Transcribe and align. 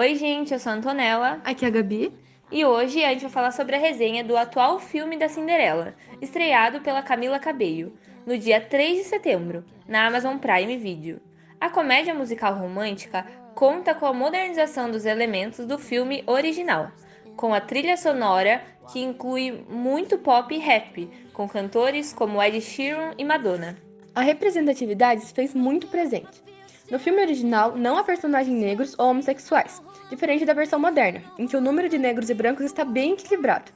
Oi, 0.00 0.14
gente, 0.14 0.54
eu 0.54 0.58
sou 0.58 0.72
a 0.72 0.76
Antonella. 0.76 1.42
Aqui 1.44 1.62
é 1.62 1.68
a 1.68 1.70
Gabi. 1.70 2.10
E 2.50 2.64
hoje 2.64 3.04
a 3.04 3.10
gente 3.10 3.20
vai 3.20 3.30
falar 3.30 3.50
sobre 3.50 3.76
a 3.76 3.78
resenha 3.78 4.24
do 4.24 4.34
atual 4.34 4.80
filme 4.80 5.18
da 5.18 5.28
Cinderela, 5.28 5.94
estreado 6.22 6.80
pela 6.80 7.02
Camila 7.02 7.38
Cabello, 7.38 7.92
no 8.24 8.38
dia 8.38 8.62
3 8.62 8.96
de 8.96 9.04
setembro, 9.04 9.62
na 9.86 10.06
Amazon 10.06 10.38
Prime 10.38 10.78
Video. 10.78 11.20
A 11.60 11.68
comédia 11.68 12.14
musical 12.14 12.54
romântica 12.54 13.26
conta 13.54 13.94
com 13.94 14.06
a 14.06 14.14
modernização 14.14 14.90
dos 14.90 15.04
elementos 15.04 15.66
do 15.66 15.78
filme 15.78 16.24
original, 16.26 16.90
com 17.36 17.52
a 17.52 17.60
trilha 17.60 17.98
sonora 17.98 18.62
que 18.90 19.00
inclui 19.00 19.66
muito 19.68 20.16
pop 20.16 20.54
e 20.54 20.58
rap, 20.58 21.10
com 21.34 21.46
cantores 21.46 22.10
como 22.10 22.42
Ed 22.42 22.58
Sheeran 22.62 23.12
e 23.18 23.22
Madonna. 23.22 23.76
A 24.14 24.22
representatividade 24.22 25.20
se 25.20 25.34
fez 25.34 25.54
muito 25.54 25.88
presente. 25.88 26.42
No 26.90 26.98
filme 26.98 27.22
original, 27.22 27.76
não 27.76 27.96
há 27.96 28.02
personagens 28.02 28.56
negros 28.56 28.96
ou 28.98 29.10
homossexuais, 29.10 29.80
diferente 30.10 30.44
da 30.44 30.52
versão 30.52 30.78
moderna, 30.78 31.22
em 31.38 31.46
que 31.46 31.56
o 31.56 31.60
número 31.60 31.88
de 31.88 31.96
negros 31.96 32.28
e 32.30 32.34
brancos 32.34 32.66
está 32.66 32.84
bem 32.84 33.12
equilibrado. 33.12 33.70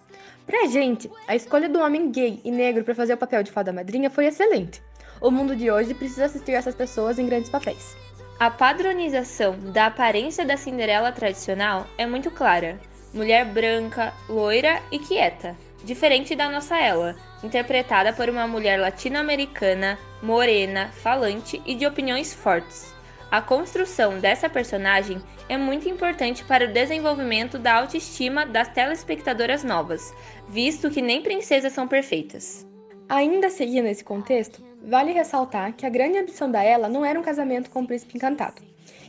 Pra 0.44 0.66
gente, 0.66 1.08
a 1.28 1.36
escolha 1.36 1.68
do 1.68 1.78
homem 1.78 2.10
gay 2.10 2.40
e 2.44 2.50
negro 2.50 2.82
para 2.82 2.94
fazer 2.94 3.14
o 3.14 3.16
papel 3.16 3.44
de 3.44 3.52
fada 3.52 3.72
madrinha 3.72 4.10
foi 4.10 4.26
excelente. 4.26 4.82
O 5.20 5.30
mundo 5.30 5.54
de 5.54 5.70
hoje 5.70 5.94
precisa 5.94 6.24
assistir 6.24 6.52
essas 6.52 6.74
pessoas 6.74 7.16
em 7.18 7.26
grandes 7.26 7.48
papéis. 7.48 7.96
A 8.40 8.50
padronização 8.50 9.56
da 9.72 9.86
aparência 9.86 10.44
da 10.44 10.56
Cinderela 10.56 11.12
tradicional 11.12 11.86
é 11.96 12.04
muito 12.04 12.32
clara. 12.32 12.80
Mulher 13.12 13.44
branca, 13.46 14.12
loira 14.28 14.82
e 14.90 14.98
quieta, 14.98 15.56
diferente 15.84 16.34
da 16.34 16.50
nossa 16.50 16.76
ela, 16.76 17.14
interpretada 17.44 18.12
por 18.12 18.28
uma 18.28 18.48
mulher 18.48 18.80
latino-americana, 18.80 19.96
morena, 20.20 20.90
falante 20.92 21.62
e 21.64 21.76
de 21.76 21.86
opiniões 21.86 22.34
fortes. 22.34 22.92
A 23.34 23.42
construção 23.42 24.20
dessa 24.20 24.48
personagem 24.48 25.20
é 25.48 25.56
muito 25.56 25.88
importante 25.88 26.44
para 26.44 26.66
o 26.66 26.72
desenvolvimento 26.72 27.58
da 27.58 27.74
autoestima 27.74 28.46
das 28.46 28.68
telespectadoras 28.68 29.64
novas, 29.64 30.14
visto 30.48 30.88
que 30.88 31.02
nem 31.02 31.20
princesas 31.20 31.72
são 31.72 31.88
perfeitas. 31.88 32.64
Ainda 33.08 33.50
seguindo 33.50 33.86
esse 33.86 34.04
contexto, 34.04 34.64
vale 34.80 35.10
ressaltar 35.10 35.72
que 35.72 35.84
a 35.84 35.90
grande 35.90 36.18
ambição 36.18 36.48
da 36.48 36.62
Ela 36.62 36.88
não 36.88 37.04
era 37.04 37.18
um 37.18 37.24
casamento 37.24 37.70
com 37.70 37.82
o 37.82 37.86
príncipe 37.88 38.16
encantado, 38.16 38.62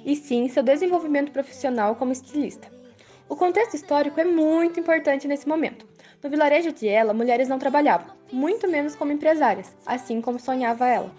e 0.03 0.15
sim 0.15 0.49
seu 0.49 0.63
desenvolvimento 0.63 1.31
profissional 1.31 1.95
como 1.95 2.11
estilista. 2.11 2.67
O 3.29 3.35
contexto 3.35 3.75
histórico 3.75 4.19
é 4.19 4.25
muito 4.25 4.79
importante 4.79 5.27
nesse 5.27 5.47
momento. 5.47 5.87
No 6.23 6.31
vilarejo 6.31 6.71
de 6.71 6.87
Ela, 6.87 7.13
mulheres 7.13 7.47
não 7.47 7.59
trabalhavam, 7.59 8.15
muito 8.31 8.67
menos 8.67 8.95
como 8.95 9.11
empresárias, 9.11 9.71
assim 9.85 10.19
como 10.19 10.39
sonhava 10.39 10.87
ela. 10.87 11.11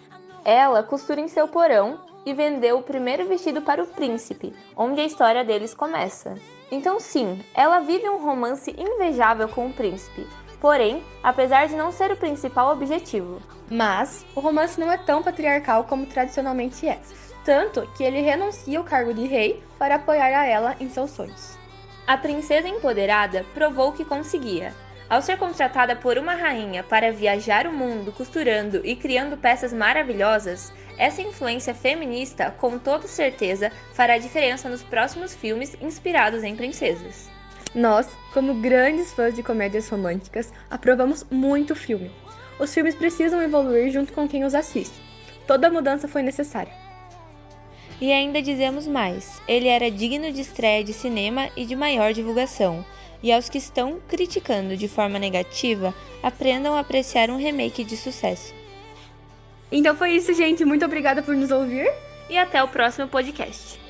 Ela 0.47 0.81
costura 0.81 1.21
em 1.21 1.27
seu 1.27 1.49
porão 1.49 1.99
e 2.25 2.33
vendeu 2.33 2.79
o 2.79 2.83
primeiro 2.83 3.27
vestido 3.27 3.63
para 3.63 3.83
o 3.83 3.87
príncipe, 3.89 4.55
onde 4.77 5.01
a 5.01 5.05
história 5.05 5.45
deles 5.45 5.75
começa. 5.75 6.37
Então, 6.71 7.01
sim, 7.01 7.45
ela 7.53 7.81
vive 7.81 8.09
um 8.09 8.25
romance 8.25 8.73
invejável 8.79 9.49
com 9.49 9.67
o 9.67 9.73
príncipe, 9.73 10.25
porém, 10.61 11.03
apesar 11.21 11.67
de 11.67 11.75
não 11.75 11.91
ser 11.91 12.13
o 12.13 12.17
principal 12.17 12.73
objetivo. 12.73 13.43
Mas 13.69 14.25
o 14.37 14.41
romance 14.41 14.79
não 14.79 14.91
é 14.91 14.97
tão 14.97 15.21
patriarcal 15.21 15.83
como 15.83 16.07
tradicionalmente 16.07 16.87
é, 16.87 17.01
tanto 17.45 17.85
que 17.97 18.05
ele 18.05 18.21
renuncia 18.21 18.79
ao 18.79 18.85
cargo 18.85 19.13
de 19.13 19.27
rei 19.27 19.61
para 19.77 19.97
apoiar 19.97 20.33
a 20.33 20.47
ela 20.47 20.77
em 20.79 20.89
seus 20.89 21.11
sonhos. 21.11 21.59
A 22.07 22.17
princesa 22.17 22.69
empoderada 22.69 23.45
provou 23.53 23.91
que 23.91 24.05
conseguia. 24.05 24.73
Ao 25.09 25.23
ser 25.23 25.39
contratada 25.39 25.95
por 25.95 26.19
uma 26.19 26.35
rainha 26.35 26.83
para 26.83 27.13
viajar 27.13 27.67
o 27.67 27.73
mundo 27.73 28.11
costurando 28.11 28.81
e 28.85 28.97
criando 28.97 29.37
peças 29.37 29.73
maravilhosas, 29.73 30.73
essa 30.99 31.23
influência 31.23 31.73
feminista, 31.73 32.51
com 32.51 32.77
toda 32.77 33.07
certeza, 33.07 33.71
fará 33.93 34.19
diferença 34.19 34.69
nos 34.69 34.83
próximos 34.83 35.33
filmes 35.33 35.77
inspirados 35.81 36.43
em 36.43 36.57
princesas. 36.57 37.31
Nós, 37.73 38.09
como 38.33 38.55
grandes 38.55 39.13
fãs 39.13 39.35
de 39.35 39.45
comédias 39.45 39.89
românticas, 39.89 40.53
aprovamos 40.69 41.25
muito 41.31 41.73
o 41.75 41.77
filme. 41.77 42.11
Os 42.59 42.75
filmes 42.75 42.95
precisam 42.95 43.41
evoluir 43.41 43.93
junto 43.93 44.13
com 44.13 44.27
quem 44.27 44.45
os 44.45 44.55
assiste. 44.55 45.01
Toda 45.47 45.71
mudança 45.71 46.09
foi 46.09 46.23
necessária. 46.23 46.73
E 48.01 48.13
ainda 48.13 48.43
dizemos 48.43 48.89
mais: 48.89 49.41
ele 49.47 49.69
era 49.69 49.91
digno 49.91 50.33
de 50.33 50.41
estreia 50.41 50.83
de 50.83 50.93
cinema 50.93 51.49
e 51.57 51.65
de 51.65 51.77
maior 51.77 52.13
divulgação. 52.13 52.85
E 53.27 53.33
aos 53.33 53.49
que 53.49 53.59
estão 53.59 53.99
criticando 54.07 54.77
de 54.77 54.87
forma 54.87 55.19
negativa, 55.19 55.93
aprendam 56.23 56.77
a 56.77 56.79
apreciar 56.79 57.29
um 57.29 57.37
remake 57.37 57.83
de 57.83 57.97
sucesso. 57.97 58.55
Então 59.73 59.97
foi 59.97 60.13
isso, 60.13 60.33
gente. 60.33 60.65
Muito 60.65 60.85
obrigada 60.85 61.21
por 61.25 61.35
nos 61.35 61.51
ouvir 61.51 61.93
e 62.31 62.39
até 62.39 62.63
o 62.63 62.69
próximo 62.69 63.09
podcast. 63.09 63.81